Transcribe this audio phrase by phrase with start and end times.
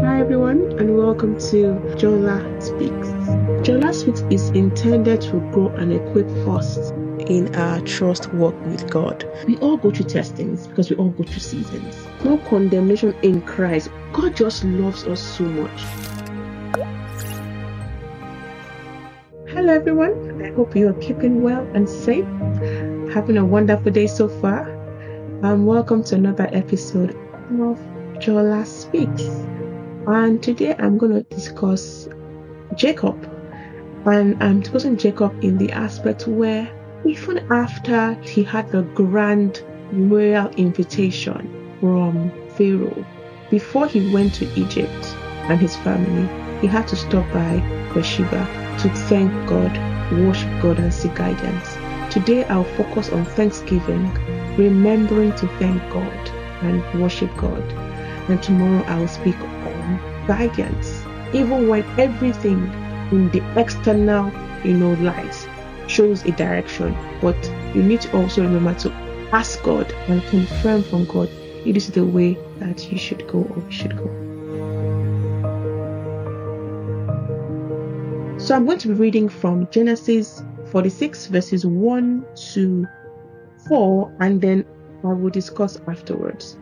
[0.00, 3.08] Hi everyone and welcome to Jola Speaks.
[3.66, 6.90] Jola Speaks is intended to grow and equip us
[7.26, 9.28] in our trust walk with God.
[9.48, 11.96] We all go through testings because we all go through seasons.
[12.22, 13.90] No condemnation in Christ.
[14.12, 15.80] God just loves us so much.
[19.48, 20.40] Hello everyone.
[20.44, 22.24] I hope you are keeping well and safe.
[23.12, 24.68] Having a wonderful day so far.
[25.42, 27.10] And welcome to another episode
[27.50, 27.80] of
[28.20, 29.57] Jola Speaks.
[30.08, 32.08] And today I'm going to discuss
[32.76, 33.30] Jacob.
[34.06, 36.66] And I'm discussing Jacob in the aspect where
[37.04, 43.04] even after he had the grand royal invitation from Pharaoh,
[43.50, 45.14] before he went to Egypt
[45.50, 46.26] and his family,
[46.62, 47.58] he had to stop by
[47.92, 48.46] Beersheba
[48.80, 49.76] to thank God,
[50.24, 51.76] worship God, and seek guidance.
[52.10, 54.10] Today I'll focus on thanksgiving,
[54.56, 56.30] remembering to thank God
[56.62, 57.62] and worship God.
[58.30, 59.58] And tomorrow I'll speak on
[60.28, 62.62] guidance, even when everything
[63.10, 64.30] in the external,
[64.62, 65.48] you know, lies
[65.88, 66.96] shows a direction.
[67.20, 67.36] But
[67.74, 68.92] you need to also remember to
[69.32, 71.28] ask God and confirm from God
[71.66, 74.06] it is the way that you should go or we should go.
[78.38, 82.86] So I'm going to be reading from Genesis 46 verses 1 to
[83.68, 84.64] 4 and then
[85.02, 86.56] I will discuss afterwards.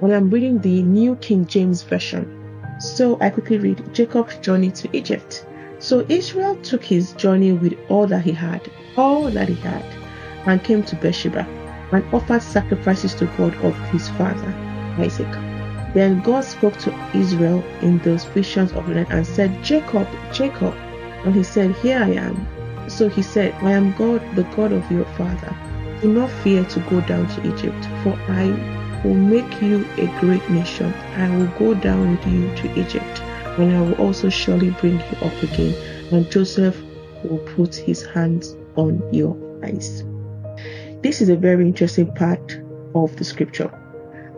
[0.00, 2.37] And I'm reading the New King James Version.
[2.78, 5.44] So I quickly read Jacob's journey to Egypt.
[5.80, 9.84] So Israel took his journey with all that he had, all that he had,
[10.46, 11.46] and came to Beersheba
[11.92, 14.54] and offered sacrifices to God of his father,
[14.98, 15.30] Isaac.
[15.94, 20.74] Then God spoke to Israel in those visions of the night and said, Jacob, Jacob.
[21.24, 22.46] And he said, Here I am.
[22.88, 25.54] So he said, I am God, the God of your father.
[26.00, 30.48] Do not fear to go down to Egypt, for I will make you a great
[30.50, 30.92] nation.
[31.16, 33.20] I will go down with you to Egypt,
[33.58, 35.74] and I will also surely bring you up again.
[36.12, 36.80] And Joseph
[37.24, 40.04] will put his hands on your eyes.
[41.02, 42.58] This is a very interesting part
[42.94, 43.70] of the scripture.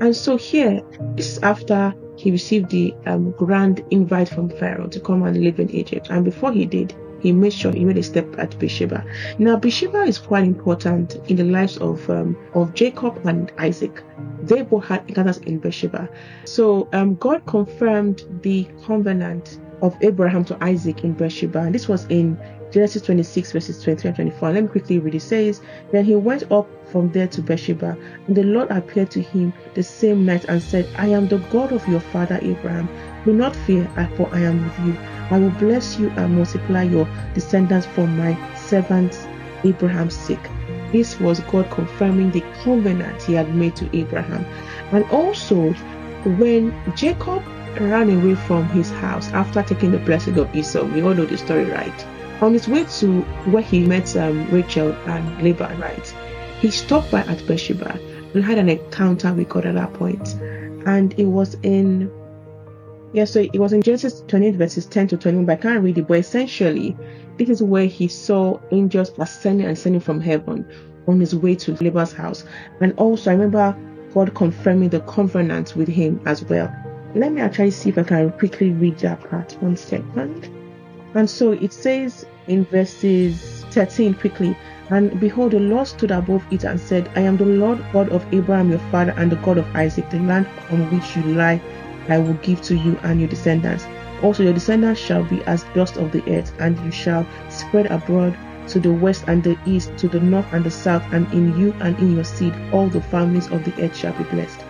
[0.00, 0.82] And so here,
[1.14, 5.58] this is after he received the um, grand invite from Pharaoh to come and live
[5.58, 6.08] in Egypt.
[6.10, 9.04] And before he did, he made sure he made a step at Beersheba.
[9.38, 14.02] Now, Beersheba is quite important in the lives of um, of Jacob and Isaac.
[14.42, 16.08] They both had encounters in Beersheba.
[16.44, 21.60] So um, God confirmed the covenant of Abraham to Isaac in Beersheba.
[21.60, 22.38] And this was in
[22.70, 24.52] Genesis 26, verses 23 and 24.
[24.52, 25.14] Let me quickly read.
[25.14, 25.60] It says,
[25.92, 27.96] Then he went up from there to Beersheba,
[28.26, 31.72] and the Lord appeared to him the same night and said, I am the God
[31.72, 32.88] of your father Abraham.
[33.24, 34.96] Do not fear, for I am with you.
[35.30, 39.18] I will bless you and multiply your descendants for my servant
[39.64, 40.38] Abraham's sake.
[40.92, 44.44] This was God confirming the covenant he had made to Abraham.
[44.92, 45.72] And also,
[46.24, 47.42] when Jacob
[47.78, 51.38] ran away from his house after taking the blessing of Esau, we all know the
[51.38, 52.06] story, right?
[52.40, 53.20] On his way to
[53.50, 56.14] where he met um, Rachel and Laban, right?
[56.60, 57.98] He stopped by at Beersheba
[58.34, 60.34] and had an encounter with God at that point.
[60.86, 62.10] And it was in
[63.12, 65.98] yeah, so it was in Genesis 28 verses 10 to 21, but I can't read
[65.98, 66.06] it.
[66.06, 66.96] But essentially,
[67.38, 70.64] this is where he saw angels ascending and ascending from heaven
[71.08, 72.44] on his way to Laban's house.
[72.80, 73.76] And also, I remember
[74.14, 76.72] God confirming the covenant with him as well.
[77.14, 79.56] Let me actually see if I can quickly read that part.
[79.60, 80.48] One second.
[81.14, 84.56] And so it says in verses 13 quickly,
[84.90, 88.24] and behold, the Lord stood above it and said, I am the Lord God of
[88.32, 91.60] Abraham your father and the God of Isaac, the land on which you lie
[92.08, 93.86] I will give to you and your descendants.
[94.22, 98.36] Also, your descendants shall be as dust of the earth, and you shall spread abroad
[98.68, 101.74] to the west and the east, to the north and the south, and in you
[101.80, 104.60] and in your seed all the families of the earth shall be blessed.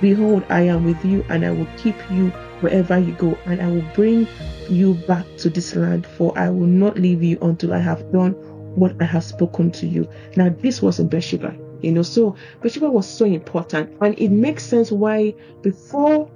[0.00, 2.28] Behold, I am with you, and I will keep you
[2.60, 4.26] wherever you go, and I will bring
[4.68, 8.32] you back to this land, for I will not leave you until I have done
[8.74, 10.08] what I have spoken to you.
[10.36, 14.64] Now, this was in Beersheba, you know, so Beersheba was so important, and it makes
[14.64, 16.30] sense why before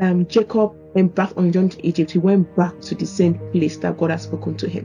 [0.00, 3.76] um, Jacob went back on journey to Egypt, he went back to the same place
[3.78, 4.84] that God has spoken to him.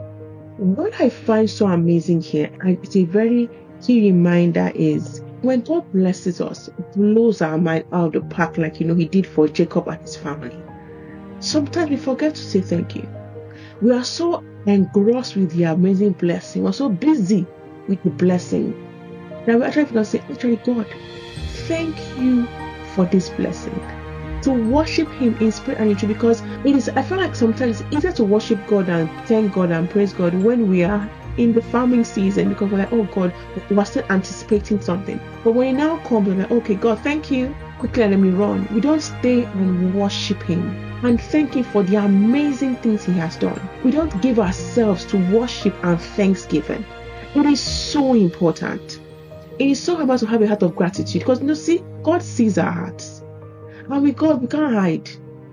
[0.58, 3.50] What I find so amazing here, and it's a very
[3.84, 8.80] key reminder, is when God blesses us, blows our mind out of the park, like
[8.80, 10.58] you know He did for Jacob and his family.
[11.40, 13.08] Sometimes we forget to say thank you.
[13.82, 17.46] We are so engrossed with the amazing blessing, we're so busy
[17.90, 18.72] with the blessing
[19.46, 20.88] that we actually forget to say, actually, God,
[21.68, 22.48] thank you
[22.96, 23.78] for this blessing
[24.44, 27.82] to worship Him in spirit and in truth because it is, I feel like sometimes
[27.82, 31.54] it's easier to worship God and thank God and praise God when we are in
[31.54, 33.34] the farming season because we're like, oh God,
[33.70, 35.20] we're still anticipating something.
[35.44, 37.56] But when it now comes, we're like, okay, God, thank you.
[37.80, 38.68] Quickly let me run.
[38.74, 40.62] We don't stay and worship Him.
[41.06, 43.60] and thank Him for the amazing things He has done.
[43.84, 46.86] We don't give ourselves to worship and thanksgiving.
[47.36, 49.00] It is so important.
[49.60, 52.24] It is so important to have a heart of gratitude because you know, see, God
[52.24, 53.24] sees our hearts.
[53.90, 55.10] And with God, we can't hide.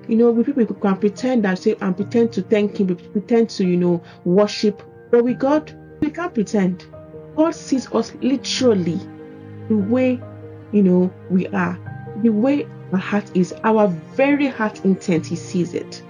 [0.08, 3.76] You know, people can pretend that say and pretend to thank Him, pretend to, you
[3.76, 4.82] know, worship.
[5.10, 6.86] But with God, we can't pretend.
[7.36, 9.00] God sees us literally
[9.68, 10.20] the way,
[10.72, 11.78] you know, we are,
[12.22, 16.02] the way our heart is, our very heart intent, He sees it.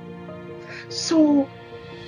[0.88, 1.48] So,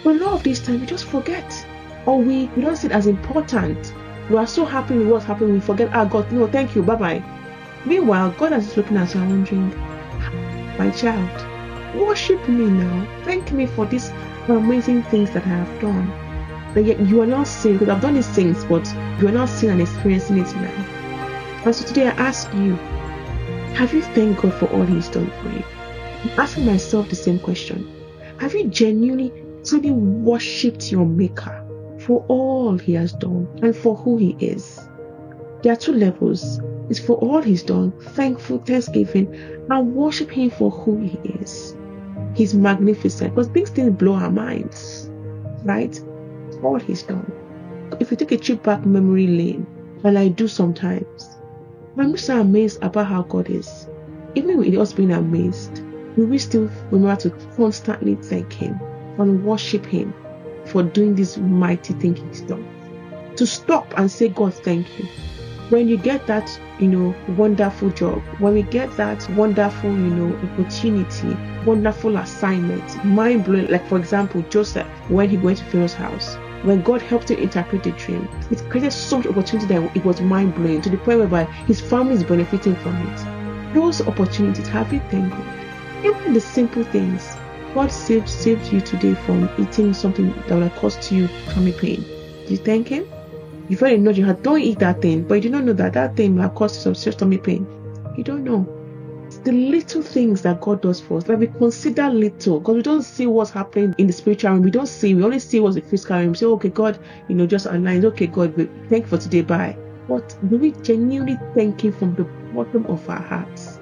[0.05, 1.67] a lot of this time, we just forget,
[2.07, 3.95] or we, we don't see it as important.
[4.31, 6.97] We are so happy with what's happening, we forget, ah, God, no, thank you, bye
[6.97, 7.23] bye.
[7.85, 9.69] Meanwhile, God is looking at you and wondering,
[10.79, 13.23] my child, worship me now.
[13.25, 14.11] Thank me for these
[14.49, 16.32] amazing things that I have done.
[16.75, 18.87] But yet you are not seeing, because I've done these things, but
[19.21, 21.63] you are not seeing and experiencing it now.
[21.65, 22.77] And so today I ask you,
[23.75, 25.63] have you thanked God for all He's done for you?
[26.25, 27.91] I'm asking myself the same question.
[28.39, 29.33] Have you genuinely,
[29.65, 31.65] truly worshipped your Maker
[32.01, 34.81] for all He has done and for who He is?
[35.63, 36.61] There are two levels.
[36.91, 39.33] It's for all He's done, thankful, thanksgiving,
[39.71, 41.77] and worship Him for who He is.
[42.35, 45.09] He's magnificent because things didn't blow our minds,
[45.65, 46.01] right?
[46.63, 47.31] All He's done.
[48.01, 49.67] If we take a trip back memory lane,
[50.05, 51.39] and I do sometimes,
[51.99, 53.89] I'm so amazed about how God is.
[54.35, 55.83] Even with us being amazed,
[56.17, 58.81] we will still remember to constantly thank Him
[59.19, 60.15] and worship Him
[60.67, 62.67] for doing this mighty thing He's done.
[63.37, 65.07] To stop and say, God, thank you.
[65.69, 70.37] When you get that, you know, wonderful job, when we get that wonderful, you know,
[70.37, 76.37] opportunity, wonderful assignment, mind blowing, like for example, Joseph, when he went to Pharaoh's house,
[76.65, 80.21] when God helped him interpret the dream, it created so much opportunity that it was
[80.21, 83.75] mind blowing to the point whereby his family is benefiting from it.
[83.75, 86.05] Those opportunities, have you thanked God?
[86.05, 87.37] Even the simple things.
[87.75, 92.03] God saved saved you today from eating something that have caused you tummy pain.
[92.43, 93.07] Did you thank Him?
[93.69, 95.73] You felt a nudge you had, don't eat that thing, but you did not know
[95.73, 97.67] that that thing have caused you some serious tummy pain.
[98.17, 98.82] You don't know
[99.39, 103.03] the little things that God does for us that we consider little because we don't
[103.03, 104.63] see what's happening in the spiritual realm.
[104.63, 106.31] We don't see, we only see what's the physical realm.
[106.31, 106.99] We say, okay, God,
[107.29, 108.05] you know, just aligns.
[108.05, 108.55] Okay, God,
[108.89, 109.43] thank you for today.
[109.43, 109.77] Bye.
[110.09, 112.25] But do we genuinely thank Him from the
[112.55, 113.79] bottom of our hearts?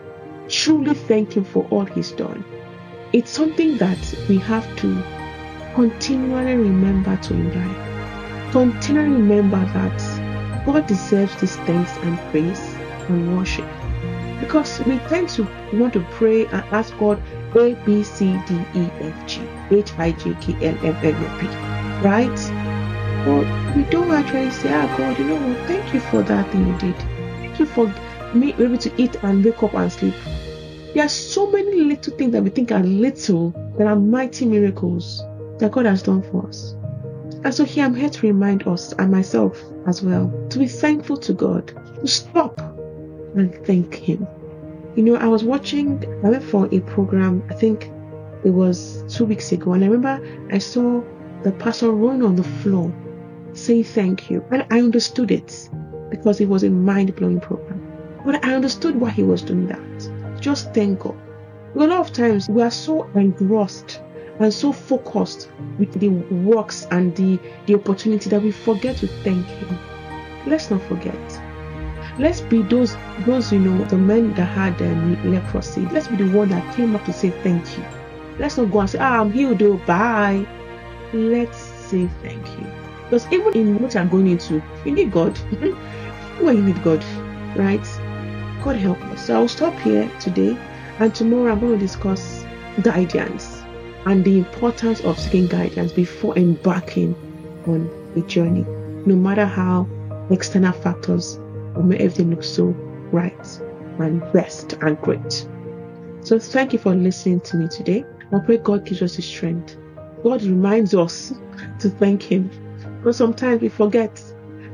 [0.49, 2.45] Truly thank Him for all He's done.
[3.13, 5.03] It's something that we have to
[5.75, 8.53] continually remember to imbibe.
[8.53, 12.61] Continually remember that God deserves this thanks and praise
[13.09, 13.67] and worship
[14.41, 17.23] because we tend to want to pray and ask God
[17.57, 21.39] A, B, C, D, E, F, G, H, I, J, K, L, M, N, O,
[21.39, 21.47] P,
[22.07, 22.71] right?
[23.25, 25.67] But we don't actually say, Ah, God, you know?
[25.67, 26.97] Thank you for that thing you did.
[26.97, 27.93] Thank you for
[28.35, 30.15] me able to eat and wake up and sleep.
[30.95, 35.23] There are so many little things that we think are little that are mighty miracles
[35.59, 36.75] that God has done for us.
[37.45, 41.17] And so here I'm here to remind us and myself as well to be thankful
[41.19, 41.69] to God,
[42.01, 42.61] to stop
[43.35, 44.27] and thank Him.
[44.97, 47.91] You know, I was watching, I went for a program, I think
[48.45, 51.03] it was two weeks ago, and I remember I saw
[51.43, 52.93] the pastor rolling on the floor
[53.53, 54.45] saying thank you.
[54.51, 55.69] And I understood it
[56.11, 57.87] because it was a mind blowing program.
[58.25, 60.41] But I understood why he was doing that.
[60.41, 61.17] Just thank God.
[61.75, 64.01] A lot of times we are so engrossed
[64.39, 69.47] and so focused with the works and the, the opportunity that we forget to thank
[69.47, 69.79] Him.
[70.47, 71.15] Let's not forget.
[72.21, 75.87] Let's be those, those you know, the men that had um, leprosy.
[75.87, 77.85] Let's be the one that came up to say thank you.
[78.39, 80.47] Let's not go and say, ah, I'm healed, though, bye.
[81.15, 82.67] Let's say thank you.
[83.05, 85.39] Because even in what I'm going into, you need God.
[86.41, 87.03] Where you need God,
[87.57, 87.81] right?
[88.63, 89.25] God help us.
[89.27, 90.59] So I'll stop here today,
[90.99, 92.45] and tomorrow I'm going to discuss
[92.83, 93.63] guidance
[94.05, 97.15] and the importance of seeking guidance before embarking
[97.67, 98.67] on a journey,
[99.07, 99.89] no matter how
[100.31, 101.39] external factors
[101.81, 102.67] will make everything look so
[103.13, 103.61] right
[103.99, 105.49] and best and great.
[106.23, 108.05] So thank you for listening to me today.
[108.33, 109.77] I pray God gives us the strength.
[110.23, 111.33] God reminds us
[111.81, 112.51] to thank Him.
[113.03, 114.23] But sometimes we forget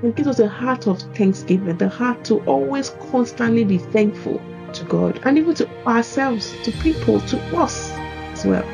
[0.03, 4.41] and gives us a heart of thanksgiving, the heart to always constantly be thankful
[4.73, 7.91] to God and even to ourselves, to people, to us
[8.33, 8.65] as well.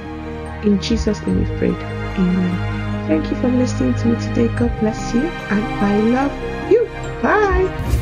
[0.65, 1.69] In Jesus' name we pray.
[1.69, 3.07] Amen.
[3.07, 4.49] Thank you for listening to me today.
[4.57, 6.87] God bless you and I love you.
[7.23, 8.02] Bye.